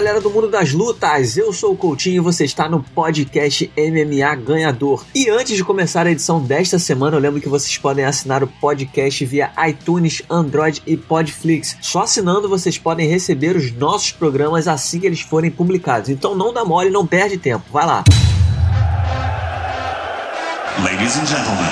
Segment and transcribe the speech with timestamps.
[0.00, 1.36] galera do mundo das lutas!
[1.36, 5.04] Eu sou o Coutinho e você está no podcast MMA Ganhador.
[5.14, 8.46] E antes de começar a edição desta semana, eu lembro que vocês podem assinar o
[8.46, 11.76] podcast via iTunes, Android e Podflix.
[11.82, 16.08] Só assinando vocês podem receber os nossos programas assim que eles forem publicados.
[16.08, 17.66] Então não dá mole, não perde tempo.
[17.70, 18.02] Vai lá!
[20.82, 21.68] Ladies and gentlemen.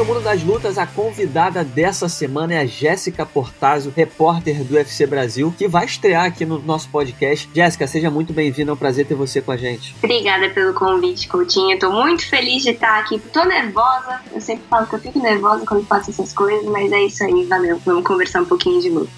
[0.00, 5.06] Do mundo das lutas, a convidada dessa semana é a Jéssica Portazzo, repórter do UFC
[5.06, 7.50] Brasil, que vai estrear aqui no nosso podcast.
[7.54, 9.94] Jéssica, seja muito bem-vinda, é um prazer ter você com a gente.
[10.02, 11.78] Obrigada pelo convite, Coutinho.
[11.78, 13.18] Tô muito feliz de estar aqui.
[13.30, 17.02] Tô nervosa, eu sempre falo que eu fico nervosa quando faço essas coisas, mas é
[17.02, 17.78] isso aí, valeu.
[17.84, 19.12] Vamos conversar um pouquinho de luta.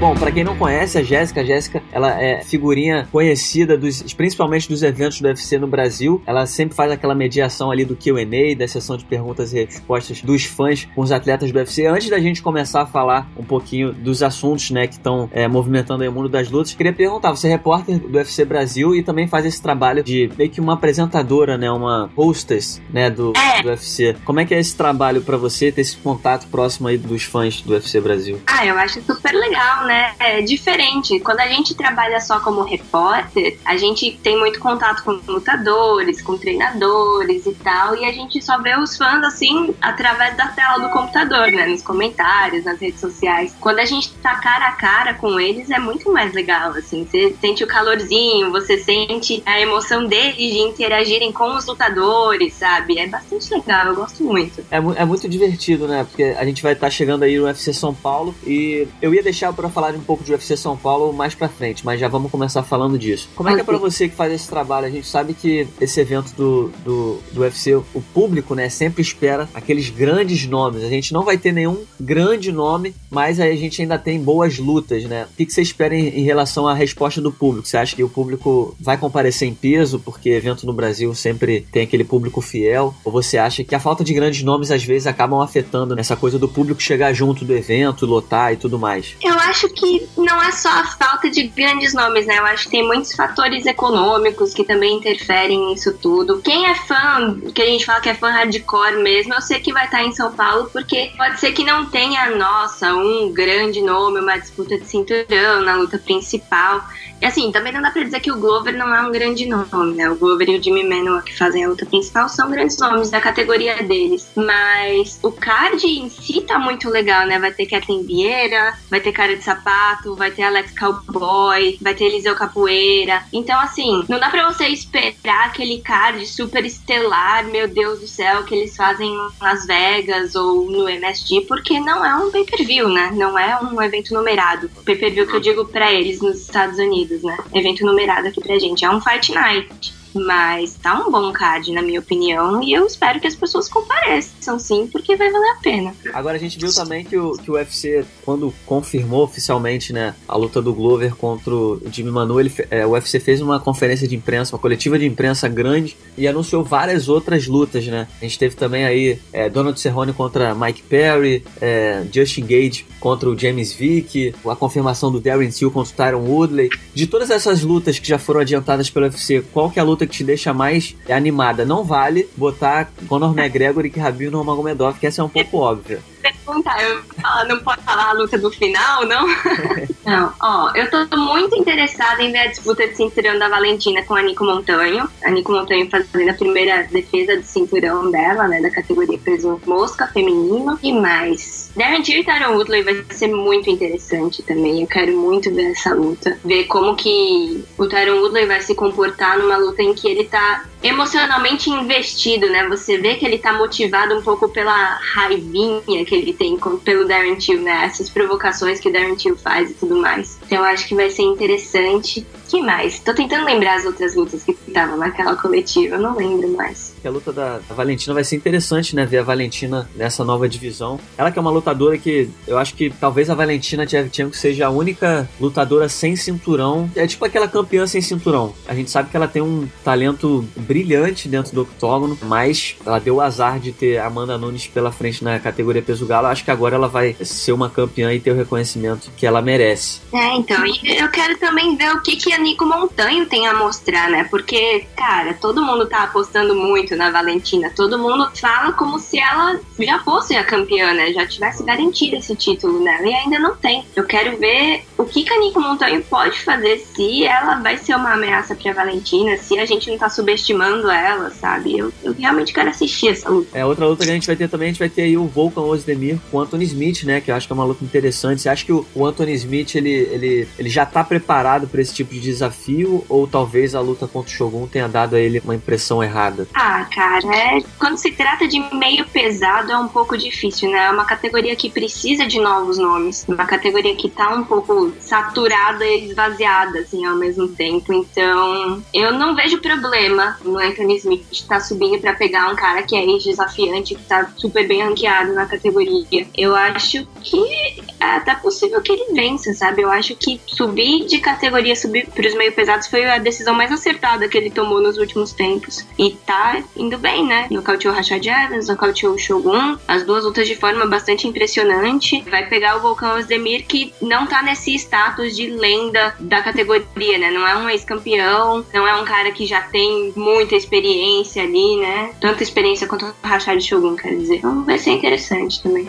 [0.00, 4.66] Bom, para quem não conhece a Jéssica, a Jéssica, ela é figurinha conhecida dos, principalmente
[4.66, 6.22] dos eventos do UFC no Brasil.
[6.26, 10.46] Ela sempre faz aquela mediação ali do Q&A, da sessão de perguntas e respostas dos
[10.46, 11.84] fãs com os atletas do UFC.
[11.84, 16.02] Antes da gente começar a falar um pouquinho dos assuntos, né, que estão é, movimentando
[16.02, 19.44] o mundo das lutas, queria perguntar, você é repórter do UFC Brasil e também faz
[19.44, 23.60] esse trabalho de meio que uma apresentadora, né, uma hostess, né, do, é.
[23.62, 24.16] do UFC.
[24.24, 27.60] Como é que é esse trabalho para você ter esse contato próximo aí dos fãs
[27.60, 28.40] do UFC Brasil?
[28.46, 29.89] Ah, eu acho super legal, né?
[29.90, 30.14] Né?
[30.20, 31.18] É diferente.
[31.18, 36.38] Quando a gente trabalha só como repórter, a gente tem muito contato com lutadores, com
[36.38, 40.90] treinadores e tal, e a gente só vê os fãs assim através da tela do
[40.90, 41.66] computador, né?
[41.66, 43.52] Nos comentários, nas redes sociais.
[43.60, 47.04] Quando a gente tá cara a cara com eles, é muito mais legal, assim.
[47.04, 52.96] Você sente o calorzinho, você sente a emoção deles de interagirem com os lutadores, sabe?
[52.96, 54.64] É bastante legal, eu gosto muito.
[54.70, 56.04] É, é muito divertido, né?
[56.04, 59.22] Porque a gente vai estar tá chegando aí no UFC São Paulo e eu ia
[59.22, 62.06] deixar para falar falar um pouco de UFC São Paulo mais pra frente, mas já
[62.06, 63.30] vamos começar falando disso.
[63.34, 64.86] Como é que é pra você que faz esse trabalho?
[64.86, 69.48] A gente sabe que esse evento do, do, do UFC, o público, né, sempre espera
[69.54, 70.84] aqueles grandes nomes.
[70.84, 74.58] A gente não vai ter nenhum grande nome, mas aí a gente ainda tem boas
[74.58, 75.26] lutas, né?
[75.32, 77.66] O que, que você espera em, em relação à resposta do público?
[77.66, 81.84] Você acha que o público vai comparecer em peso, porque evento no Brasil sempre tem
[81.84, 82.94] aquele público fiel?
[83.02, 86.38] Ou você acha que a falta de grandes nomes às vezes acabam afetando essa coisa
[86.38, 89.14] do público chegar junto do evento, lotar e tudo mais?
[89.22, 92.38] Eu acho que não é só a falta de grandes nomes, né?
[92.38, 96.40] Eu acho que tem muitos fatores econômicos que também interferem nisso tudo.
[96.40, 99.72] Quem é fã, que a gente fala que é fã hardcore mesmo, eu sei que
[99.72, 104.20] vai estar em São Paulo, porque pode ser que não tenha, nossa, um grande nome,
[104.20, 106.82] uma disputa de cinturão na luta principal.
[107.20, 109.94] E assim, também não dá pra dizer que o Glover não é um grande nome,
[109.94, 110.08] né?
[110.08, 113.20] O Glover e o Jimmy Manuel que fazem a luta principal são grandes nomes da
[113.20, 114.30] categoria deles.
[114.34, 117.38] Mas o card em si tá muito legal, né?
[117.38, 122.04] Vai ter Kathleen Vieira, vai ter Cara de Sapato, vai ter Alex Cowboy, vai ter
[122.04, 123.22] Eliseu Capoeira.
[123.32, 128.44] Então, assim, não dá pra você esperar aquele card super estelar, meu Deus do céu,
[128.44, 133.10] que eles fazem em Las Vegas ou no MSG, porque não é um pay-per-view, né?
[133.14, 134.70] Não é um evento numerado.
[134.86, 137.38] Pay-per-view que eu digo pra eles nos Estados Unidos né?
[137.54, 138.84] Evento numerado aqui pra gente.
[138.84, 139.99] É um Fight Night.
[140.14, 144.58] Mas tá um bom card, na minha opinião, e eu espero que as pessoas compareçam
[144.58, 145.94] sim, porque vai valer a pena.
[146.12, 150.36] Agora a gente viu também que o, que o UFC, quando confirmou oficialmente né, a
[150.36, 154.16] luta do Glover contra o Jimmy Manu, ele, é, o UFC fez uma conferência de
[154.16, 158.08] imprensa, uma coletiva de imprensa grande e anunciou várias outras lutas, né?
[158.20, 163.28] A gente teve também aí é, Donald Cerrone contra Mike Perry, é, Justin Gage contra
[163.28, 166.68] o James Vick, a confirmação do Darren Till contra o Tyron Woodley.
[166.94, 169.99] De todas essas lutas que já foram adiantadas pelo UFC, qual que é a luta
[170.00, 171.64] luta que te deixa mais animada.
[171.64, 176.82] Não vale botar Conor McGregor e Khabib Nurmagomedov, que essa é um pouco óbvia perguntar,
[176.82, 177.02] eu
[177.48, 179.26] não pode falar a luta do final, não?
[180.04, 184.14] não, ó, eu tô muito interessada em ver a disputa de cinturão da Valentina com
[184.14, 185.08] a Nico Montanho.
[185.24, 190.06] A Nico Montanho fazendo a primeira defesa de cinturão dela, né, da categoria peso mosca
[190.06, 190.78] feminino.
[190.82, 194.82] E mais, Darren Till e Tyron Woodley vai ser muito interessante também.
[194.82, 196.38] Eu quero muito ver essa luta.
[196.44, 200.64] Ver como que o Tyron Woodley vai se comportar numa luta em que ele tá
[200.82, 202.66] emocionalmente investido, né?
[202.68, 207.06] Você vê que ele tá motivado um pouco pela raivinha que ele tem com, pelo
[207.06, 207.84] Darren Till, né?
[207.84, 210.39] Essas provocações que o Darren Till faz e tudo mais.
[210.50, 212.26] Então eu acho que vai ser interessante.
[212.48, 212.98] Que mais?
[212.98, 216.92] Tô tentando lembrar as outras lutas que estavam naquela coletiva, eu não lembro mais.
[217.04, 219.06] A luta da, Valentina vai ser interessante, né?
[219.06, 220.98] Ver a Valentina nessa nova divisão.
[221.16, 224.70] Ela que é uma lutadora que eu acho que talvez a Valentina Tchevchenko seja a
[224.70, 226.90] única lutadora sem cinturão.
[226.96, 228.52] É tipo aquela campeã sem cinturão.
[228.66, 233.14] A gente sabe que ela tem um talento brilhante dentro do octógono, mas ela deu
[233.14, 236.26] o azar de ter Amanda Nunes pela frente na categoria peso galo.
[236.26, 240.00] Acho que agora ela vai ser uma campeã e ter o reconhecimento que ela merece.
[240.12, 243.54] É, então, e eu quero também ver o que, que a Nico Montanho tem a
[243.54, 244.26] mostrar, né?
[244.30, 247.70] Porque, cara, todo mundo tá apostando muito na Valentina.
[247.76, 251.12] Todo mundo fala como se ela já fosse a campeã, né?
[251.12, 253.84] Já tivesse garantido esse título nela e ainda não tem.
[253.94, 257.94] Eu quero ver o que, que a Nico Montanho pode fazer se ela vai ser
[257.94, 261.78] uma ameaça pra Valentina, se a gente não tá subestimando ela, sabe?
[261.78, 263.56] Eu, eu realmente quero assistir essa luta.
[263.56, 265.26] É, outra luta que a gente vai ter também, a gente vai ter aí o
[265.26, 267.20] Volkan Ozdemir com o Anthony Smith, né?
[267.20, 268.40] Que eu acho que é uma luta interessante.
[268.40, 270.28] Você acha que o, o Anthony Smith, ele, ele,
[270.58, 274.34] ele já tá preparado para esse tipo de desafio ou talvez a luta contra o
[274.34, 276.46] Shogun tenha dado a ele uma impressão errada?
[276.54, 280.86] Ah, cara, é, quando se trata de meio pesado é um pouco difícil, né?
[280.86, 285.84] É uma categoria que precisa de novos nomes, uma categoria que tá um pouco saturada
[285.84, 287.92] e esvaziada, assim, ao mesmo tempo.
[287.92, 292.82] Então, eu não vejo problema no Anthony Smith estar tá subindo para pegar um cara
[292.82, 296.26] que é ex-desafiante, que tá super bem ranqueado na categoria.
[296.36, 299.82] Eu acho que é até possível que ele vença, sabe?
[299.82, 304.28] Eu acho que subir de categoria, subir pros meio pesados foi a decisão mais acertada
[304.28, 305.86] que ele tomou nos últimos tempos.
[305.98, 307.46] E tá indo bem, né?
[307.50, 312.22] Nocauteou Rashad Evans, nocauteou o Shogun, as duas lutas de forma bastante impressionante.
[312.30, 317.30] Vai pegar o Volcão Osdemir, que não tá nesse status de lenda da categoria, né?
[317.30, 322.12] Não é um ex-campeão, não é um cara que já tem muita experiência ali, né?
[322.20, 324.36] Tanta experiência quanto o Rashad Shogun, quer dizer.
[324.36, 325.86] Então vai ser interessante também.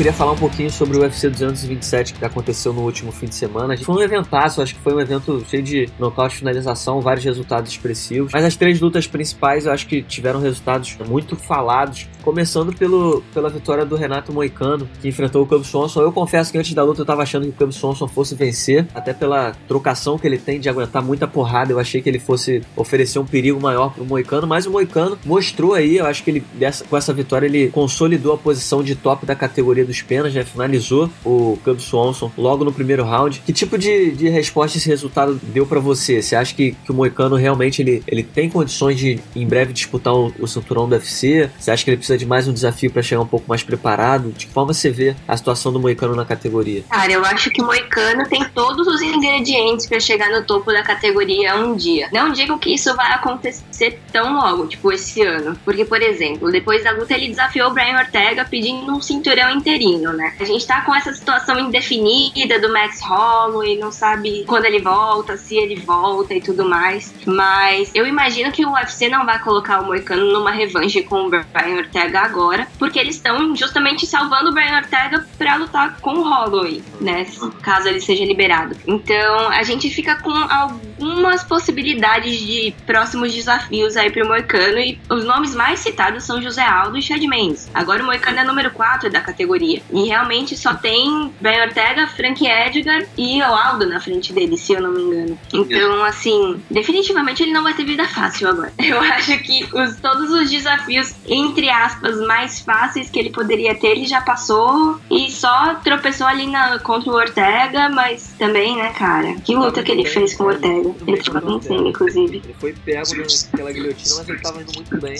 [0.00, 3.76] Queria falar um pouquinho sobre o UFC 227 que aconteceu no último fim de semana.
[3.76, 8.32] Foi um eventaço, acho que foi um evento cheio de nocaute, finalização, vários resultados expressivos.
[8.32, 12.08] Mas as três lutas principais eu acho que tiveram resultados muito falados.
[12.22, 16.00] Começando pelo, pela vitória do Renato Moicano, que enfrentou o Cub Swanson.
[16.00, 18.86] Eu confesso que antes da luta eu tava achando que o Cub Swanson fosse vencer,
[18.94, 21.72] até pela trocação que ele tem de aguentar muita porrada.
[21.72, 25.74] Eu achei que ele fosse oferecer um perigo maior pro Moicano, mas o Moicano mostrou
[25.74, 26.44] aí, eu acho que ele
[26.88, 30.44] com essa vitória ele consolidou a posição de top da categoria dos penas, né?
[30.44, 33.42] Finalizou o Cub Swanson logo no primeiro round.
[33.44, 36.22] Que tipo de, de resposta esse resultado deu para você?
[36.22, 40.14] Você acha que, que o Moicano realmente ele, ele tem condições de em breve disputar
[40.14, 41.50] o, o cinturão do UFC?
[41.58, 44.32] Você acha que ele precisa de mais um desafio para chegar um pouco mais preparado?
[44.32, 46.84] De que forma você vê a situação do Moicano na categoria?
[46.88, 50.82] Cara, eu acho que o Moicano tem todos os ingredientes para chegar no topo da
[50.82, 52.08] categoria um dia.
[52.12, 55.58] Não digo que isso vai acontecer tão logo, tipo esse ano.
[55.64, 59.79] Porque, por exemplo, depois da luta ele desafiou o Brian Ortega pedindo um cinturão inteiro
[59.80, 60.34] né?
[60.38, 65.38] A gente tá com essa situação indefinida do Max Holloway, não sabe quando ele volta,
[65.38, 67.14] se ele volta e tudo mais.
[67.24, 71.30] Mas eu imagino que o UFC não vai colocar o Moicano numa revanche com o
[71.30, 76.28] Brian Ortega agora, porque eles estão justamente salvando o Brian Ortega pra lutar com o
[76.28, 77.26] Holloway, né?
[77.62, 78.76] Caso ele seja liberado.
[78.86, 85.24] Então a gente fica com algumas possibilidades de próximos desafios aí pro Moicano e os
[85.24, 87.70] nomes mais citados são José Aldo e Chad Mendes.
[87.72, 89.59] Agora o Moicano é número 4 da categoria.
[89.62, 94.72] E realmente só tem Ben Ortega, Frank Edgar e o Aldo na frente dele, se
[94.72, 95.38] eu não me engano.
[95.52, 98.72] Então, assim, definitivamente ele não vai ter vida fácil agora.
[98.78, 103.88] Eu acho que os, todos os desafios, entre aspas, mais fáceis que ele poderia ter,
[103.88, 109.34] ele já passou e só tropeçou ali na, contra o Ortega, mas também, né, cara?
[109.44, 110.94] Que luta que ele fez com o Ortega.
[111.06, 112.42] Ele ficou vencendo, inclusive.
[112.44, 115.16] Ele foi pego naquela guilhotina, mas ele tava indo muito bem.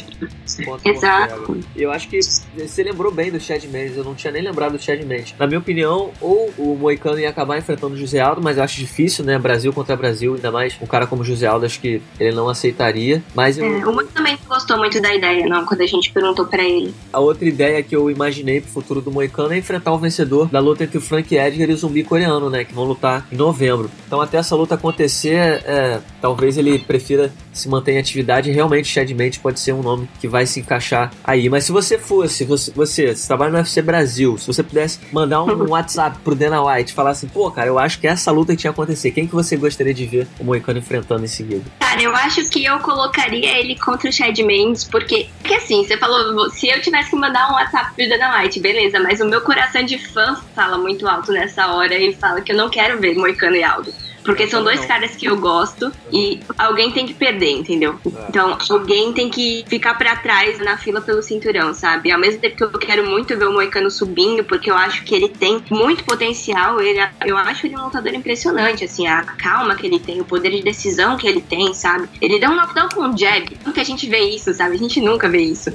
[0.84, 1.60] Exato.
[1.76, 4.70] Eu acho que você lembrou bem do Chad Mendes, eu não tinha nem nem lembrar
[4.70, 5.34] do Chad Mendes.
[5.38, 8.78] Na minha opinião, ou o Moicano ia acabar enfrentando o José Aldo, mas eu acho
[8.78, 9.38] difícil, né?
[9.38, 12.48] Brasil contra Brasil, ainda mais um cara como o José Aldo, acho que ele não
[12.48, 13.22] aceitaria.
[13.34, 13.64] Mas eu...
[13.64, 16.94] é, o Moicano também gostou muito da ideia, não, quando a gente perguntou para ele.
[17.12, 20.58] A outra ideia que eu imaginei pro futuro do Moicano é enfrentar o vencedor da
[20.58, 22.64] luta entre o Frank Edgar e o zumbi coreano, né?
[22.64, 23.90] Que vão lutar em novembro.
[24.06, 28.50] Então, até essa luta acontecer, é, talvez ele prefira se manter em atividade.
[28.50, 31.48] Realmente, Chad Mendes pode ser um nome que vai se encaixar aí.
[31.48, 35.42] Mas se você fosse, você, você, você trabalha no UFC Brasil, se você pudesse mandar
[35.42, 38.72] um WhatsApp pro Dana White, falar assim, pô, cara, eu acho que essa luta tinha
[38.72, 39.10] que acontecer.
[39.10, 41.64] Quem que você gostaria de ver o Moicano enfrentando em seguida?
[41.78, 45.96] Cara, eu acho que eu colocaria ele contra o Chad Mendes, porque, porque assim, você
[45.96, 49.40] falou, se eu tivesse que mandar um WhatsApp pro Dana White, beleza, mas o meu
[49.40, 53.14] coração de fã fala muito alto nessa hora e fala que eu não quero ver
[53.14, 53.92] Moicano e Aldo.
[54.24, 57.98] Porque são dois caras que eu gosto e alguém tem que perder, entendeu?
[58.04, 58.26] É.
[58.28, 62.10] Então, alguém tem que ficar para trás na fila pelo cinturão, sabe?
[62.10, 65.14] Ao mesmo tempo que eu quero muito ver o Moicano subindo, porque eu acho que
[65.14, 69.86] ele tem muito potencial, ele, eu acho ele um lutador impressionante, assim, a calma que
[69.86, 72.08] ele tem, o poder de decisão que ele tem, sabe?
[72.20, 73.56] Ele dá um knockdown com um jab.
[73.64, 74.74] Nunca a gente vê isso, sabe?
[74.74, 75.70] A gente nunca vê isso.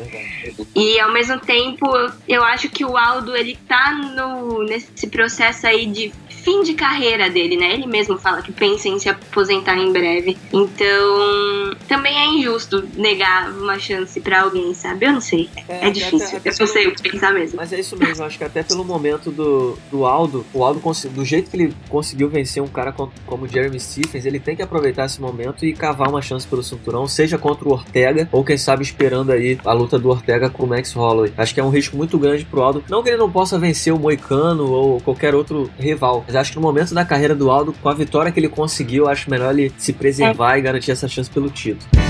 [0.76, 1.88] E ao mesmo tempo,
[2.28, 6.14] eu acho que o Aldo, ele tá no, nesse processo aí de
[6.46, 7.74] fim de carreira dele, né?
[7.74, 10.38] Ele mesmo fala que pensa em se aposentar em breve.
[10.52, 15.06] Então, também é injusto negar uma chance para alguém, sabe?
[15.06, 15.50] Eu não sei.
[15.68, 16.38] É, é difícil.
[16.38, 17.58] Até, até eu não sei o que pensar mesmo.
[17.58, 18.24] Mas é isso mesmo.
[18.24, 22.30] Acho que até pelo momento do, do Aldo, o Aldo, do jeito que ele conseguiu
[22.30, 22.94] vencer um cara
[23.26, 27.08] como Jeremy Stephens, ele tem que aproveitar esse momento e cavar uma chance pelo cinturão,
[27.08, 30.68] seja contra o Ortega ou quem sabe esperando aí a luta do Ortega com o
[30.68, 31.34] Max Holloway.
[31.38, 32.84] Acho que é um risco muito grande pro Aldo.
[32.90, 36.58] Não que ele não possa vencer o Moicano ou qualquer outro rival, mas acho que
[36.58, 39.72] no momento da carreira do Aldo, com a vitória que ele conseguiu, acho melhor ele
[39.78, 40.60] se preservar é.
[40.60, 42.05] e garantir essa chance pelo título.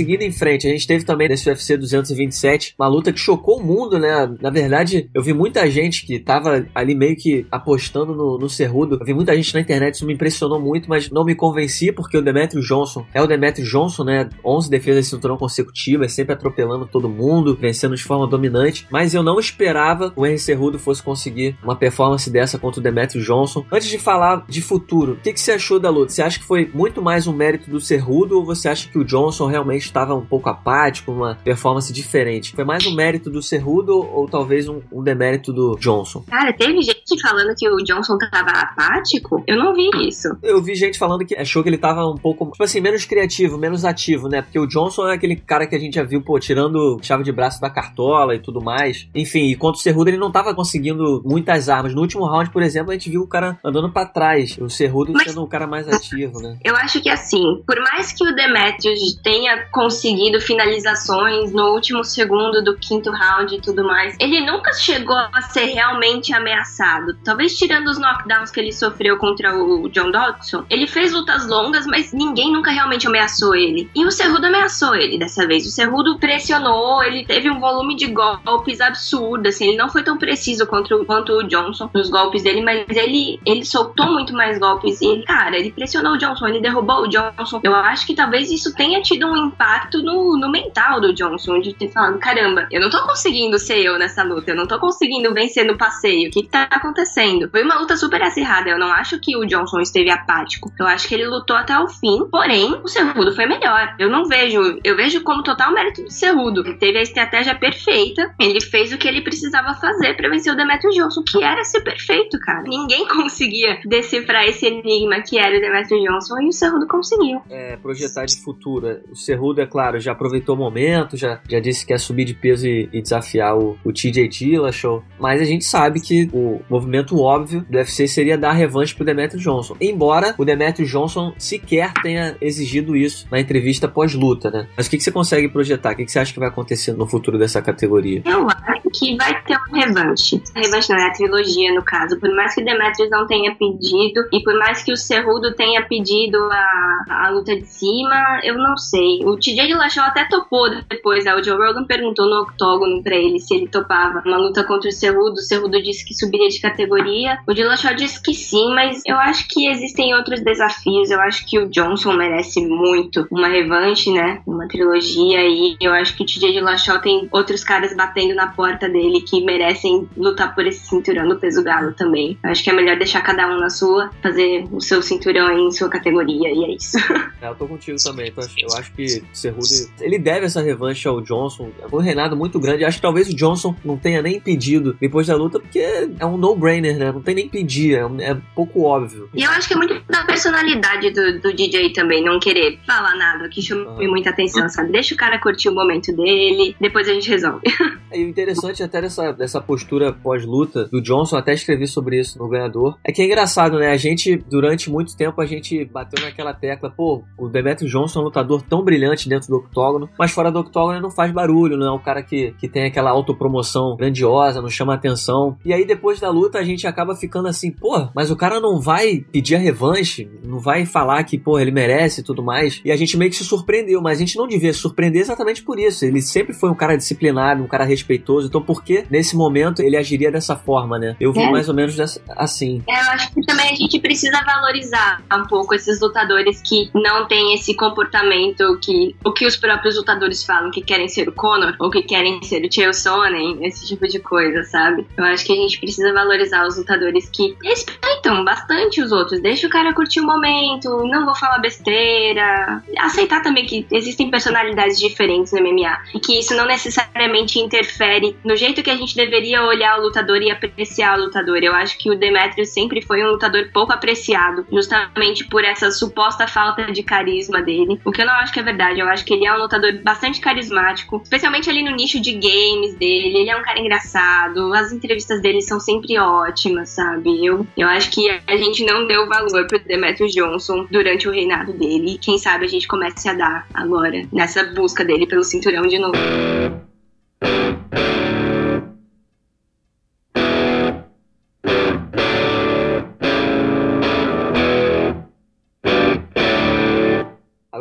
[0.00, 3.62] Seguindo em frente, a gente teve também nesse UFC 227 uma luta que chocou o
[3.62, 4.34] mundo, né?
[4.40, 8.96] Na verdade, eu vi muita gente que tava ali meio que apostando no, no Cerrudo.
[8.98, 12.16] Eu vi muita gente na internet, isso me impressionou muito, mas não me convenci porque
[12.16, 14.30] o Demetrio Johnson é o Demetrio Johnson, né?
[14.42, 18.86] 11 defesas de cinturão consecutivas, sempre atropelando todo mundo, vencendo de forma dominante.
[18.90, 23.22] Mas eu não esperava o Henry Cerrudo fosse conseguir uma performance dessa contra o Demetrio
[23.22, 23.66] Johnson.
[23.70, 26.10] Antes de falar de futuro, o que, que você achou da luta?
[26.10, 29.04] Você acha que foi muito mais um mérito do Cerrudo ou você acha que o
[29.04, 32.54] Johnson realmente estava um pouco apático, uma performance diferente.
[32.54, 36.24] Foi mais um mérito do Cerrudo ou talvez um, um demérito do Johnson?
[36.28, 39.42] Cara, teve gente falando que o Johnson tava apático?
[39.46, 40.28] Eu não vi isso.
[40.42, 43.58] Eu vi gente falando que achou que ele tava um pouco, tipo assim, menos criativo,
[43.58, 44.42] menos ativo, né?
[44.42, 47.32] Porque o Johnson é aquele cara que a gente já viu, pô, tirando chave de
[47.32, 49.08] braço da cartola e tudo mais.
[49.14, 51.94] Enfim, e contra o Cerrudo ele não tava conseguindo muitas armas.
[51.94, 54.56] No último round, por exemplo, a gente viu o cara andando para trás.
[54.58, 55.24] O Cerrudo Mas...
[55.24, 56.56] sendo o cara mais ativo, né?
[56.64, 62.62] Eu acho que assim, por mais que o Demetrius tenha conseguido finalizações no último segundo
[62.62, 64.14] do quinto round e tudo mais.
[64.20, 67.16] Ele nunca chegou a ser realmente ameaçado.
[67.24, 71.86] Talvez tirando os knockdowns que ele sofreu contra o John Dodson, ele fez lutas longas,
[71.86, 73.90] mas ninguém nunca realmente ameaçou ele.
[73.94, 75.64] E o Cerrudo ameaçou ele dessa vez.
[75.64, 80.18] O Cerrudo pressionou, ele teve um volume de golpes absurdo, assim, ele não foi tão
[80.18, 84.58] preciso contra o, quanto o Johnson nos golpes dele, mas ele, ele soltou muito mais
[84.58, 87.60] golpes e cara, ele pressionou o Johnson, ele derrubou o Johnson.
[87.62, 91.74] Eu acho que talvez isso tenha tido um impacto no, no mental do Johnson, de
[91.74, 95.32] ter falado: caramba, eu não tô conseguindo ser eu nessa luta, eu não tô conseguindo
[95.34, 97.48] vencer no passeio, o que, tá acontecendo?
[97.50, 101.06] Foi uma luta super acirrada, eu não acho que o Johnson esteve apático, eu acho
[101.06, 103.94] que ele lutou até o fim, porém, o Cerrudo foi melhor.
[103.98, 106.60] Eu não vejo, eu vejo como total mérito do Cerrudo.
[106.60, 110.56] Ele teve a estratégia perfeita, ele fez o que ele precisava fazer para vencer o
[110.56, 112.62] Demetrio Johnson, que era ser perfeito, cara.
[112.62, 117.42] Ninguém conseguia decifrar esse enigma que era o Demetrio Johnson e o Cerrudo conseguiu.
[117.50, 119.00] É, projetar de futuro.
[119.10, 122.34] O Cerrudo, é claro, já aproveitou o momento, já, já disse que quer subir de
[122.34, 127.18] peso e, e desafiar o, o TJ Dillashaw, mas a gente sabe que o movimento
[127.20, 132.36] óbvio do UFC seria dar revanche pro Demetrio Johnson, embora o Demetrio Johnson sequer tenha
[132.40, 134.66] exigido isso na entrevista pós-luta, né?
[134.76, 135.92] Mas o que, que você consegue projetar?
[135.92, 138.22] O que, que você acha que vai acontecer no futuro dessa categoria?
[138.24, 140.42] Eu acho que vai ter um revanche.
[140.54, 142.18] Revanche não é a trilogia, no caso.
[142.18, 146.38] Por mais que Demetrius não tenha pedido, e por mais que o Cerrudo tenha pedido
[146.50, 149.24] a, a luta de cima, eu não sei.
[149.24, 151.24] O TJ Dillashaw até topou depois.
[151.24, 151.34] Né?
[151.34, 154.92] O Joe Rogan perguntou no octógono pra ele se ele topava uma luta contra o
[154.92, 155.34] Cerrudo.
[155.34, 157.38] O Cerrudo disse que subiria de categoria.
[157.46, 161.10] O Dillashaw disse que sim, mas eu acho que existem outros desafios.
[161.10, 164.42] Eu acho que o Johnson merece muito uma revanche, né?
[164.46, 165.40] Uma trilogia.
[165.48, 169.44] E eu acho que o TJ Dillashaw tem outros caras batendo na porta dele que
[169.44, 172.38] merecem lutar por esse cinturão do peso galo também.
[172.42, 175.70] Eu acho que é melhor deixar cada um na sua, fazer o seu cinturão em
[175.70, 176.50] sua categoria.
[176.52, 176.98] E é isso.
[177.40, 178.30] É, eu tô contigo também.
[178.58, 179.68] Eu acho que Cerrudo
[180.00, 181.70] ele deve essa revanche ao Johnson.
[181.80, 182.84] É um reinado muito grande.
[182.84, 185.78] Acho que talvez o Johnson não tenha nem pedido depois da luta, porque
[186.18, 187.12] é um no-brainer, né?
[187.12, 189.28] Não tem nem pedir, é, um, é pouco óbvio.
[189.34, 193.14] E eu acho que é muito da personalidade do, do DJ também, não querer falar
[193.16, 194.10] nada que chame uhum.
[194.10, 194.92] muita atenção, sabe?
[194.92, 197.60] Deixa o cara curtir o momento dele, depois a gente resolve.
[198.12, 202.38] É, e o interessante até dessa, dessa postura pós-luta do Johnson, até escrevi sobre isso
[202.40, 203.92] no ganhador, é que é engraçado, né?
[203.92, 208.22] A gente, durante muito tempo, a gente bateu naquela tecla, pô, o Demetrio Johnson é
[208.22, 211.32] um lutador tão brilhante, interessante dentro do octógono, mas fora do octógono ele não faz
[211.32, 215.56] barulho, não é um cara que, que tem aquela autopromoção grandiosa, não chama atenção.
[215.64, 218.80] E aí depois da luta a gente acaba ficando assim, pô, mas o cara não
[218.80, 222.80] vai pedir a revanche, não vai falar que, pô, ele merece e tudo mais.
[222.84, 225.62] E a gente meio que se surpreendeu, mas a gente não devia se surpreender exatamente
[225.62, 226.04] por isso.
[226.04, 229.96] Ele sempre foi um cara disciplinado, um cara respeitoso, então por que nesse momento ele
[229.96, 231.16] agiria dessa forma, né?
[231.20, 231.50] Eu vi é.
[231.50, 232.82] mais ou menos dessa, assim.
[232.88, 237.28] É, eu acho que também a gente precisa valorizar um pouco esses lutadores que não
[237.28, 241.76] têm esse comportamento que o que os próprios lutadores falam que querem ser o Conor
[241.78, 245.06] ou que querem ser o Chael Sonnen, esse tipo de coisa, sabe?
[245.16, 249.68] Eu acho que a gente precisa valorizar os lutadores que respeitam bastante os outros, deixa
[249.68, 255.52] o cara curtir o momento, não vou falar besteira, aceitar também que existem personalidades diferentes
[255.52, 260.00] no MMA e que isso não necessariamente interfere no jeito que a gente deveria olhar
[260.00, 261.58] o lutador e apreciar o lutador.
[261.62, 266.48] Eu acho que o Demetrius sempre foi um lutador pouco apreciado, justamente por essa suposta
[266.48, 268.00] falta de carisma dele.
[268.04, 268.98] O que eu não acho que é verdade.
[268.98, 272.94] Eu acho que ele é um lutador bastante carismático, especialmente ali no nicho de games
[272.94, 273.38] dele.
[273.38, 277.44] Ele é um cara engraçado, as entrevistas dele são sempre ótimas, sabe?
[277.44, 281.72] Eu, eu acho que a gente não deu valor pro Demetrius Johnson durante o reinado
[281.72, 282.18] dele.
[282.20, 286.16] Quem sabe a gente comece a dar agora, nessa busca dele pelo cinturão de novo.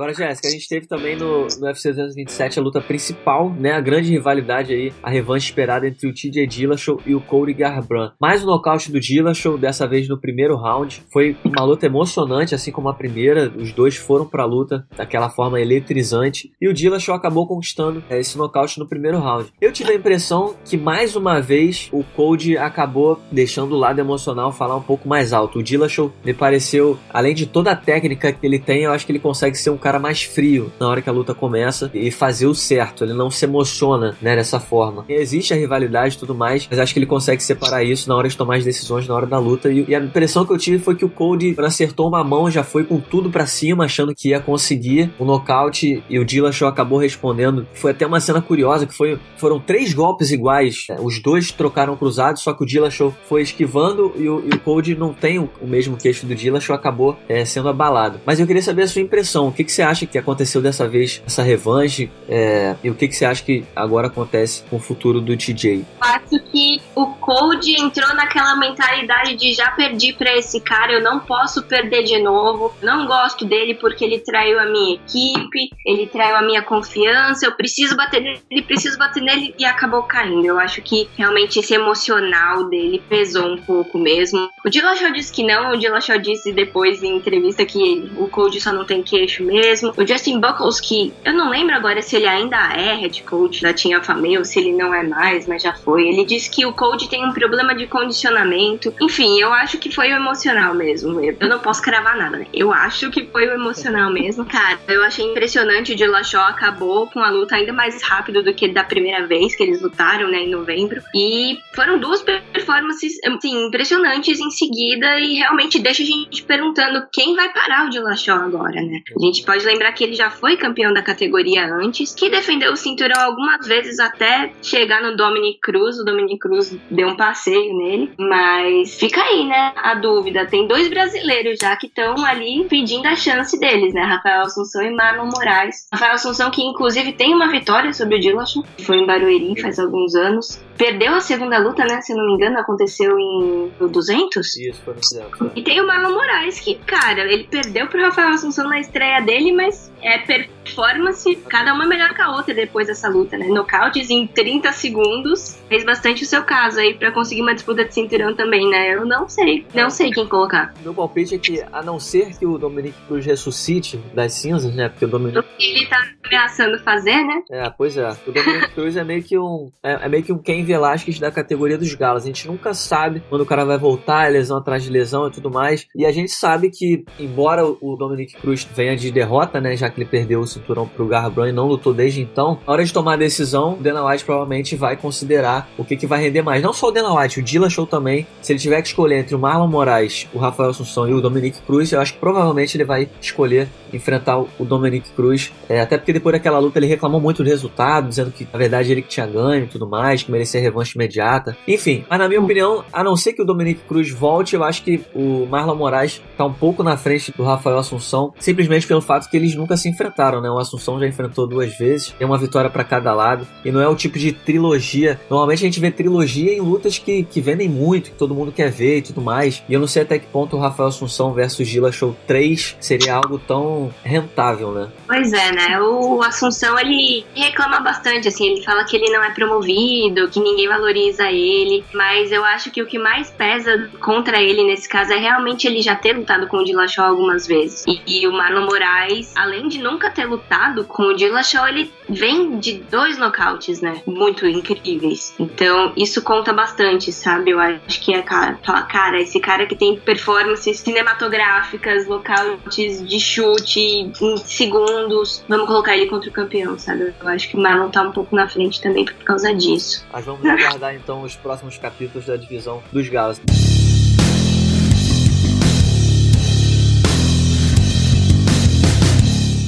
[0.09, 3.73] Agora, Jéssica, a gente teve também no, no UFC 227 a luta principal, né?
[3.73, 8.15] A grande rivalidade aí, a revanche esperada entre o TJ Dillashaw e o Cody Garbrandt.
[8.19, 11.03] Mais um nocaute do Dillashaw, dessa vez no primeiro round.
[11.11, 13.51] Foi uma luta emocionante, assim como a primeira.
[13.55, 16.51] Os dois foram pra luta daquela forma eletrizante.
[16.59, 19.51] E o Dillashaw acabou conquistando é, esse nocaute no primeiro round.
[19.61, 24.51] Eu tive a impressão que, mais uma vez, o Cody acabou deixando o lado emocional
[24.51, 25.59] falar um pouco mais alto.
[25.59, 29.11] O Dillashaw me pareceu, além de toda a técnica que ele tem, eu acho que
[29.11, 32.47] ele consegue ser um cara mais frio na hora que a luta começa e fazer
[32.47, 33.03] o certo.
[33.03, 35.05] Ele não se emociona, né, dessa forma.
[35.07, 38.27] Existe a rivalidade e tudo mais, mas acho que ele consegue separar isso na hora
[38.27, 39.69] de tomar as decisões na hora da luta.
[39.69, 42.63] E, e a impressão que eu tive foi que o Cody acertou uma mão, já
[42.63, 46.67] foi com tudo para cima, achando que ia conseguir o um nocaute e o Dillashaw
[46.67, 47.67] acabou respondendo.
[47.73, 50.87] Foi até uma cena curiosa que foi, foram três golpes iguais.
[51.01, 54.95] Os dois trocaram cruzados, só que o Dillashaw foi esquivando e o, e o Cody
[54.95, 58.19] não tem o, o mesmo queixo do Dillashaw, acabou é, sendo abalado.
[58.25, 59.47] Mas eu queria saber a sua impressão.
[59.47, 62.09] O que, que você acha que aconteceu dessa vez, essa revanche?
[62.27, 65.85] É, e o que, que você acha que agora acontece com o futuro do TJ?
[65.99, 71.19] Acho que o Code entrou naquela mentalidade de já perdi para esse cara, eu não
[71.19, 72.73] posso perder de novo.
[72.81, 77.53] Não gosto dele porque ele traiu a minha equipe, ele traiu a minha confiança, eu
[77.53, 80.45] preciso bater nele, preciso bater nele e acabou caindo.
[80.45, 84.49] Eu acho que realmente esse emocional dele pesou um pouco mesmo.
[84.65, 88.71] O Dillashaw disse que não, o Dillashaw disse depois em entrevista que o Code só
[88.71, 89.93] não tem queixo mesmo mesmo.
[89.97, 93.73] O Justin Buckles, que eu não lembro agora se ele ainda é head coach da
[93.73, 96.07] Team Alpha Male, se ele não é mais, mas já foi.
[96.07, 98.93] Ele disse que o coach tem um problema de condicionamento.
[99.01, 101.19] Enfim, eu acho que foi o emocional mesmo.
[101.19, 102.47] Eu não posso cravar nada, né?
[102.53, 104.45] Eu acho que foi o emocional mesmo.
[104.45, 108.67] Cara, eu achei impressionante o Dillashaw acabou com a luta ainda mais rápido do que
[108.67, 111.01] da primeira vez que eles lutaram, né, em novembro.
[111.15, 117.35] E foram duas performances, assim, impressionantes em seguida e realmente deixa a gente perguntando quem
[117.35, 119.01] vai parar o Dillashaw agora, né?
[119.15, 122.75] A gente pode lembrar que ele já foi campeão da categoria antes, que defendeu o
[122.75, 125.99] cinturão algumas vezes até chegar no Dominic Cruz.
[125.99, 129.73] O Dominic Cruz deu um passeio nele, mas fica aí, né?
[129.75, 130.45] A dúvida.
[130.45, 134.01] Tem dois brasileiros já que estão ali pedindo a chance deles, né?
[134.01, 135.87] Rafael Assunção e Marlon Moraes.
[135.91, 140.15] Rafael Assunção, que inclusive tem uma vitória sobre o Dillashaw, foi em Barueri faz alguns
[140.15, 140.59] anos.
[140.77, 141.99] Perdeu a segunda luta, né?
[142.01, 144.55] Se não me engano, aconteceu em 200?
[144.55, 145.41] Isso, foi no 200.
[145.41, 145.45] É.
[145.55, 149.51] E tem o Marlon Moraes, que, cara, ele perdeu pro Rafael Assunção na estreia dele,
[149.59, 153.47] mas é performance, cada uma é melhor que a outra depois dessa luta, né?
[153.47, 157.93] Nocautes em 30 segundos fez bastante o seu caso aí para conseguir uma disputa de
[157.93, 158.95] cinturão também, né?
[158.95, 160.73] Eu não sei, não sei quem colocar.
[160.81, 164.87] Meu palpite é que, a não ser que o Dominic Cruz ressuscite das cinzas, né?
[164.87, 165.45] Porque o Dominic.
[165.59, 167.41] Ele tá ameaçando fazer, né?
[167.51, 168.09] É, pois é.
[168.25, 169.69] O Dominic Cruz é meio que um.
[169.83, 172.23] É, é meio que um Ken Velasquez da categoria dos galos.
[172.23, 175.51] A gente nunca sabe quando o cara vai voltar, lesão atrás de lesão e tudo
[175.51, 175.87] mais.
[175.95, 179.75] E a gente sabe que, embora o Dominic Cruz venha de derrota, né?
[179.75, 182.83] Já que ele perdeu o cinturão pro Garbrandt e não lutou desde então, na hora
[182.83, 186.41] de tomar a decisão, o Dana White provavelmente vai considerar o que, que vai render
[186.41, 186.61] mais.
[186.61, 188.27] Não só o Dana White, o Dillashaw também.
[188.41, 191.59] Se ele tiver que escolher entre o Marlon Moraes, o Rafael Assunção e o Dominic
[191.61, 195.51] Cruz, eu acho que provavelmente ele vai escolher enfrentar o Dominic Cruz.
[195.67, 198.91] É, até porque depois daquela luta ele reclamou muito do resultado, dizendo que na verdade
[198.91, 201.57] ele que tinha ganho e tudo mais, que merecia revanche imediata.
[201.67, 204.83] Enfim, mas na minha opinião, a não ser que o Dominic Cruz volte, eu acho
[204.83, 209.28] que o Marlon Moraes tá um pouco na frente do Rafael Assunção, simplesmente pelo fato
[209.29, 210.49] porque eles nunca se enfrentaram, né?
[210.49, 213.87] O Assunção já enfrentou duas vezes, tem uma vitória para cada lado, e não é
[213.87, 215.19] o tipo de trilogia.
[215.29, 218.71] Normalmente a gente vê trilogia em lutas que, que vendem muito, que todo mundo quer
[218.71, 219.63] ver e tudo mais.
[219.69, 223.15] E eu não sei até que ponto o Rafael Assunção versus Gila Show 3 seria
[223.15, 224.89] algo tão rentável, né?
[225.05, 225.79] Pois é, né?
[225.79, 230.67] O Assunção ele reclama bastante, assim, ele fala que ele não é promovido, que ninguém
[230.67, 235.17] valoriza ele, mas eu acho que o que mais pesa contra ele nesse caso é
[235.17, 237.85] realmente ele já ter lutado com o Dillashaw algumas vezes.
[237.87, 242.59] E, e o Marlon Moraes, além de nunca ter lutado com o Dillashaw, ele vem
[242.59, 244.01] de dois nocautes, né?
[244.05, 245.33] Muito incríveis.
[245.39, 247.51] Então, isso conta bastante, sabe?
[247.51, 253.19] Eu acho que é cara, fala, cara, esse cara que tem performances cinematográficas, nocautes de
[253.19, 257.13] chute em segundos, vamos colocar ele contra o campeão, sabe?
[257.19, 260.05] Eu acho que o Marlon tá um pouco na frente também por causa disso.
[260.11, 263.39] Mas vamos aguardar então os próximos capítulos da divisão dos galas.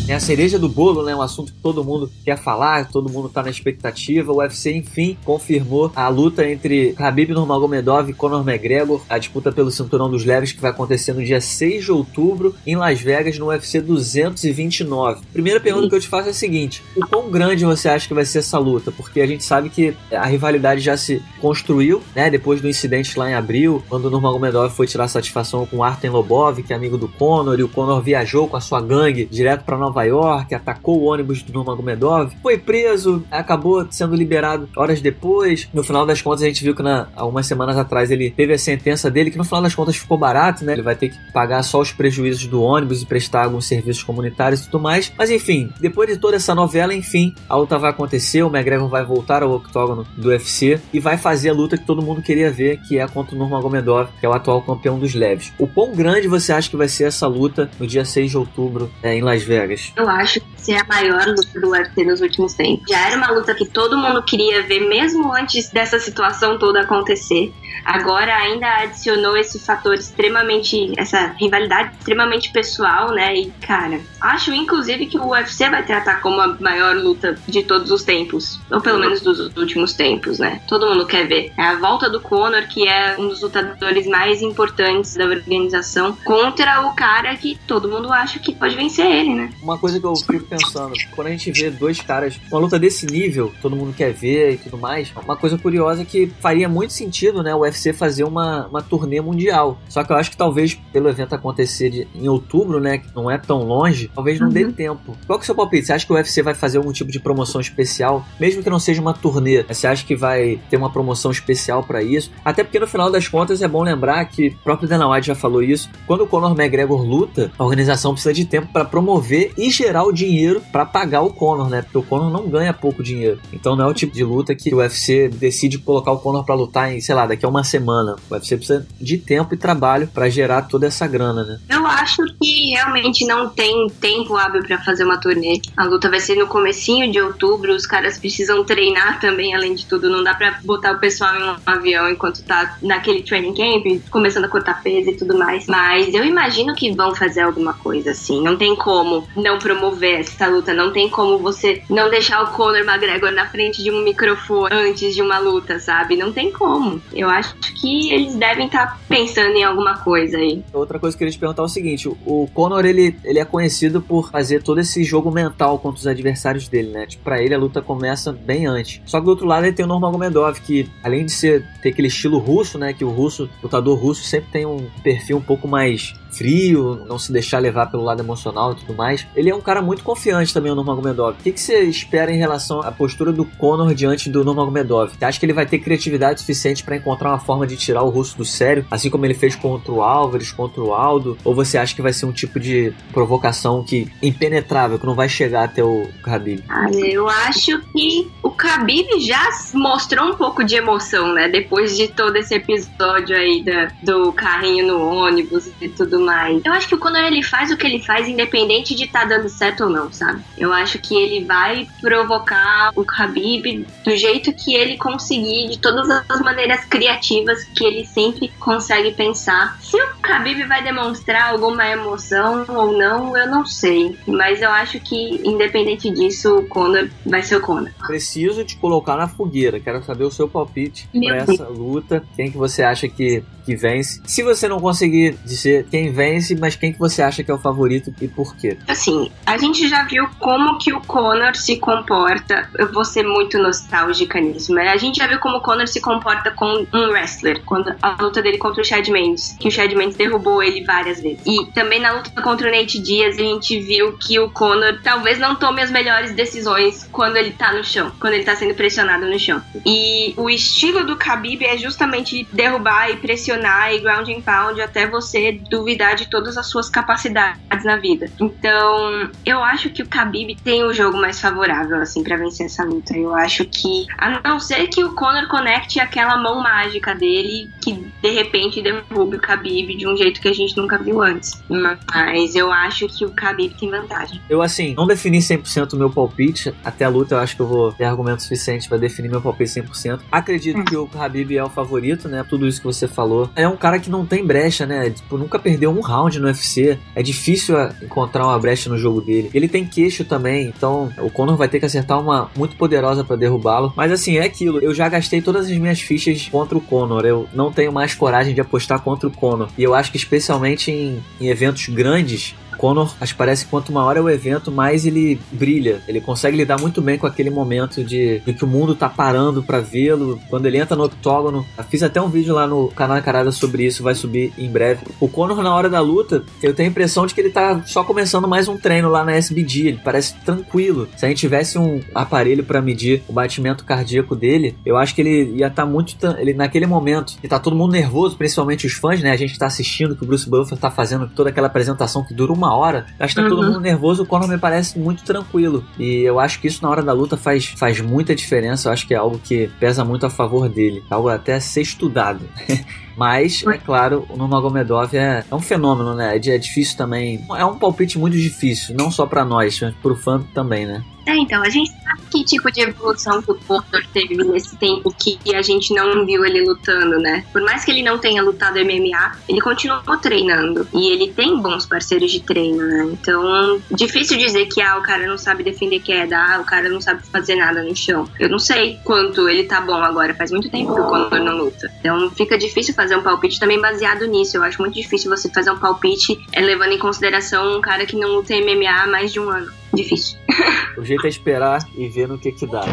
[0.07, 1.15] É a cereja do bolo, né?
[1.15, 4.31] Um assunto que todo mundo quer falar, todo mundo tá na expectativa.
[4.31, 9.71] O UFC, enfim, confirmou a luta entre Khabib Nurmagomedov e Conor McGregor, a disputa pelo
[9.71, 13.47] cinturão dos leves que vai acontecer no dia 6 de outubro em Las Vegas, no
[13.47, 15.21] UFC 229.
[15.31, 18.13] Primeira pergunta que eu te faço é a seguinte: o quão grande você acha que
[18.13, 18.91] vai ser essa luta?
[18.91, 22.29] Porque a gente sabe que a rivalidade já se construiu, né?
[22.29, 26.61] Depois do incidente lá em abril, quando o Nurmagomedov foi tirar satisfação com Artem Lobov,
[26.61, 29.77] que é amigo do Conor, e o Conor viajou com a sua gangue direto para
[29.77, 35.67] Nova Nova York, atacou o ônibus do Nurmagomedov, foi preso, acabou sendo liberado horas depois.
[35.73, 38.57] No final das contas, a gente viu que na, algumas semanas atrás ele teve a
[38.57, 40.73] sentença dele, que no final das contas ficou barato, né?
[40.73, 44.61] Ele vai ter que pagar só os prejuízos do ônibus e prestar alguns serviços comunitários
[44.61, 45.11] e tudo mais.
[45.17, 49.05] Mas enfim, depois de toda essa novela, enfim, a luta vai acontecer, o McGregor vai
[49.05, 52.79] voltar ao octógono do UFC e vai fazer a luta que todo mundo queria ver,
[52.81, 55.53] que é contra o Nurmagomedov, que é o atual campeão dos leves.
[55.59, 58.91] O quão grande você acha que vai ser essa luta no dia 6 de outubro
[59.03, 59.80] é, em Las Vegas?
[59.95, 62.85] Eu acho que ser a maior luta do UFC nos últimos tempos.
[62.89, 67.53] Já era uma luta que todo mundo queria ver, mesmo antes dessa situação toda acontecer.
[67.83, 73.35] Agora ainda adicionou esse fator extremamente, essa rivalidade extremamente pessoal, né?
[73.35, 77.91] E cara, acho inclusive que o UFC vai tratar como a maior luta de todos
[77.91, 80.61] os tempos, ou pelo menos dos últimos tempos, né?
[80.67, 81.51] Todo mundo quer ver.
[81.57, 86.81] É a volta do Conor, que é um dos lutadores mais importantes da organização, contra
[86.87, 89.49] o cara que todo mundo acha que pode vencer ele, né?
[89.61, 93.05] Uma coisa que eu fico pensando, quando a gente vê dois caras, uma luta desse
[93.05, 96.93] nível, todo mundo quer ver e tudo mais, uma coisa curiosa é que faria muito
[96.93, 97.53] sentido, né?
[97.53, 99.79] O UFC fazer uma, uma turnê mundial.
[99.89, 103.29] Só que eu acho que talvez pelo evento acontecer de, em outubro, né, que não
[103.29, 104.53] é tão longe, talvez não uhum.
[104.53, 105.17] dê tempo.
[105.25, 105.87] Qual que é o seu palpite?
[105.87, 108.79] Você acha que o UFC vai fazer algum tipo de promoção especial, mesmo que não
[108.79, 109.63] seja uma turnê?
[109.63, 112.31] Você acha que vai ter uma promoção especial para isso?
[112.43, 115.35] Até porque no final das contas é bom lembrar que o próprio Dana White já
[115.35, 115.89] falou isso.
[116.07, 120.11] Quando o Conor McGregor luta, a organização precisa de tempo para promover e gerar o
[120.11, 121.83] dinheiro para pagar o Conor, né?
[121.83, 123.39] Porque o Conor não ganha pouco dinheiro.
[123.53, 126.55] Então não é o tipo de luta que o UFC decide colocar o Conor para
[126.55, 128.15] lutar em, sei lá, daqui a uma semana.
[128.27, 131.59] O UFC precisa de tempo e trabalho para gerar toda essa grana, né?
[131.69, 135.61] Eu acho que realmente não tem tempo hábil para fazer uma turnê.
[135.77, 139.85] A luta vai ser no comecinho de outubro, os caras precisam treinar também, além de
[139.85, 140.09] tudo.
[140.09, 144.45] Não dá para botar o pessoal em um avião enquanto tá naquele training camp, começando
[144.45, 145.67] a cortar peso e tudo mais.
[145.67, 148.41] Mas eu imagino que vão fazer alguma coisa assim.
[148.41, 152.81] Não tem como não promover essa luta, não tem como você não deixar o Conor
[152.81, 156.15] McGregor na frente de um microfone antes de uma luta, sabe?
[156.15, 157.01] Não tem como.
[157.13, 160.63] Eu acho que eles devem estar tá pensando em alguma coisa aí.
[160.73, 163.45] Outra coisa que eu queria te perguntar é o seguinte: o Conor ele, ele é
[163.45, 167.05] conhecido por fazer todo esse jogo mental contra os adversários dele, né?
[167.05, 169.01] Tipo, pra ele a luta começa bem antes.
[169.05, 172.07] Só que do outro lado ele tem o Nurmagomedov, que além de ser ter aquele
[172.07, 172.93] estilo russo, né?
[172.93, 177.31] Que o russo, lutador russo sempre tem um perfil um pouco mais frio, não se
[177.31, 179.25] deixar levar pelo lado emocional e tudo mais.
[179.35, 181.35] Ele é um cara muito confiante também, o Nurmagomedov.
[181.39, 185.11] O que, que você espera em relação à postura do Conor diante do Nurmagomedov?
[185.11, 188.09] Você acha que ele vai ter criatividade suficiente para encontrar uma forma de tirar o
[188.09, 191.37] russo do sério, assim como ele fez contra o Álvares, contra o Aldo?
[191.43, 195.27] Ou você acha que vai ser um tipo de provocação que impenetrável, que não vai
[195.29, 196.63] chegar até o Khabib?
[196.69, 201.49] Ah, eu acho que o Khabib já mostrou um pouco de emoção, né?
[201.49, 206.61] Depois de todo esse episódio aí da, do carrinho no ônibus e tudo mais.
[206.63, 209.49] Eu acho que quando ele faz o que ele faz, independente de estar tá dando
[209.49, 210.41] certo ou não, sabe?
[210.57, 216.09] Eu acho que ele vai provocar o Khabib do jeito que ele conseguir, de todas
[216.29, 219.77] as maneiras criativas que ele sempre consegue pensar.
[219.81, 224.17] Se o Khabib vai demonstrar alguma emoção ou não, eu não sei.
[224.27, 227.91] Mas eu acho que, independente disso, o Conor vai ser o Conor.
[228.05, 229.79] Preciso te colocar na fogueira.
[229.79, 232.23] Quero saber o seu palpite para essa luta.
[232.35, 234.21] Quem que você acha que que vence.
[234.25, 237.57] Se você não conseguir dizer quem vence, mas quem que você acha que é o
[237.57, 238.77] favorito e por quê?
[238.87, 242.69] Assim, a gente já viu como que o Conor se comporta.
[242.77, 246.01] Eu vou ser muito nostálgica nisso, mas a gente já viu como o Conor se
[246.01, 247.61] comporta com um wrestler.
[247.65, 251.21] Quando a luta dele contra o Chad Mendes, que o Chad Mendes derrubou ele várias
[251.21, 251.41] vezes.
[251.45, 255.39] E também na luta contra o Nate Diaz, a gente viu que o Conor talvez
[255.39, 259.25] não tome as melhores decisões quando ele tá no chão, quando ele tá sendo pressionado
[259.25, 259.61] no chão.
[259.85, 263.60] E o estilo do Khabib é justamente derrubar e pressionar
[263.93, 268.29] e ground and pound até você duvidar de todas as suas capacidades na vida.
[268.39, 272.83] Então, eu acho que o Khabib tem o jogo mais favorável assim para vencer essa
[272.83, 273.15] luta.
[273.15, 277.93] Eu acho que a não ser que o Conor conecte aquela mão mágica dele que
[278.21, 281.61] de repente derrube o Khabib de um jeito que a gente nunca viu antes.
[281.69, 284.41] Mas eu acho que o Khabib tem vantagem.
[284.49, 287.67] Eu assim, não defini 100% o meu palpite até a luta, eu acho que eu
[287.67, 290.21] vou ter argumento suficiente para definir meu palpite 100%.
[290.31, 290.85] Acredito hum.
[290.85, 292.45] que o Khabib é o favorito, né?
[292.47, 293.40] Tudo isso que você falou.
[293.55, 295.09] É um cara que não tem brecha, né?
[295.09, 296.97] Tipo, nunca perdeu um round no UFC.
[297.15, 299.49] É difícil encontrar uma brecha no jogo dele.
[299.53, 303.35] Ele tem queixo também, então o Conor vai ter que acertar uma muito poderosa para
[303.35, 303.93] derrubá-lo.
[303.95, 304.79] Mas assim, é aquilo.
[304.79, 307.25] Eu já gastei todas as minhas fichas contra o Conor.
[307.25, 309.69] Eu não tenho mais coragem de apostar contra o Conor.
[309.77, 313.91] E eu acho que especialmente em, em eventos grandes, Conor, acho que parece que quanto
[313.91, 316.01] maior é o evento, mais ele brilha.
[316.07, 319.61] Ele consegue lidar muito bem com aquele momento de, de que o mundo tá parando
[319.61, 320.41] para vê-lo.
[320.49, 323.85] Quando ele entra no octógono, eu fiz até um vídeo lá no canal Carada sobre
[323.85, 325.05] isso, vai subir em breve.
[325.19, 328.03] O Conor, na hora da luta, eu tenho a impressão de que ele tá só
[328.03, 329.89] começando mais um treino lá na SBD.
[329.89, 331.07] Ele parece tranquilo.
[331.15, 335.21] Se a gente tivesse um aparelho para medir o batimento cardíaco dele, eu acho que
[335.21, 336.15] ele ia estar tá muito.
[336.39, 339.29] Ele, naquele momento, que tá todo mundo nervoso, principalmente os fãs, né?
[339.29, 342.51] A gente tá assistindo que o Bruce Buffer tá fazendo toda aquela apresentação que dura
[342.51, 343.55] uma hora, acho que tá uhum.
[343.55, 345.83] todo mundo nervoso, o Conor me parece muito tranquilo.
[345.97, 348.89] E eu acho que isso na hora da luta faz, faz muita diferença.
[348.89, 351.03] Eu acho que é algo que pesa muito a favor dele.
[351.09, 352.41] Algo até a ser estudado.
[353.15, 356.37] Mas, é claro, o Nurmagomedov é, é um fenômeno, né?
[356.37, 357.45] É, é difícil também.
[357.55, 361.03] É um palpite muito difícil, não só para nós, mas pro fã também, né?
[361.25, 365.13] É, então, a gente sabe que tipo de evolução que o Conor teve nesse tempo
[365.13, 367.45] que a gente não viu ele lutando, né?
[367.51, 370.87] Por mais que ele não tenha lutado MMA, ele continuou treinando.
[370.93, 373.09] E ele tem bons parceiros de treino, né?
[373.11, 377.01] Então, difícil dizer que ah, o cara não sabe defender queda, ah, o cara não
[377.01, 378.27] sabe fazer nada no chão.
[378.39, 381.57] Eu não sei quanto ele tá bom agora, faz muito tempo que o Conor não
[381.57, 381.91] luta.
[381.99, 384.57] Então, fica difícil fazer um palpite também baseado nisso.
[384.57, 388.15] Eu acho muito difícil você fazer um palpite é, levando em consideração um cara que
[388.15, 390.37] não luta MMA há mais de um ano difícil.
[390.97, 392.83] O jeito é esperar e ver no que que dá.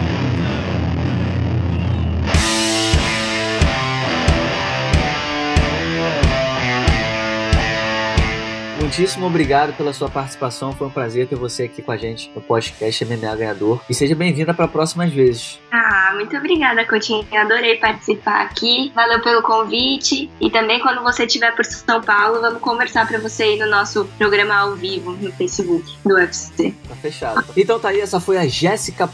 [8.89, 10.73] muitíssimo obrigado pela sua participação.
[10.73, 13.81] Foi um prazer ter você aqui com a gente no podcast MMA Ganhador.
[13.89, 15.61] E seja bem-vinda para próximas vezes.
[15.71, 17.27] Ah, muito obrigada, Coutinho.
[17.33, 18.93] adorei participar aqui.
[18.95, 20.31] Valeu pelo convite.
[20.41, 24.05] E também, quando você estiver por São Paulo, vamos conversar para você aí no nosso
[24.17, 26.75] programa ao vivo no Facebook do UFC.
[26.89, 27.45] Tá fechado.
[27.57, 29.09] Então tá aí, essa foi a Jéssica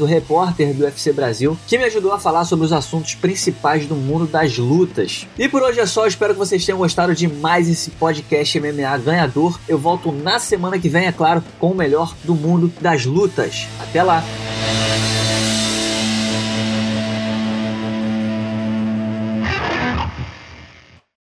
[0.00, 3.94] o repórter do UFC Brasil, que me ajudou a falar sobre os assuntos principais do
[3.94, 5.26] mundo das lutas.
[5.38, 6.06] E por hoje é só.
[6.06, 9.58] Espero que vocês tenham gostado de mais esse podcast MMA ganhador.
[9.68, 13.66] Eu volto na semana que vem, é claro, com o melhor do mundo das lutas.
[13.80, 14.22] Até lá!